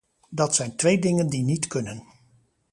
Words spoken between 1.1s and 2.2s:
die niet kunnen.